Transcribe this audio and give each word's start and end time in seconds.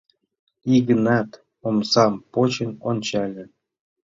Йыгнат 0.73 1.29
омсам 1.67 2.13
почын 2.33 2.71
ончале. 2.89 3.43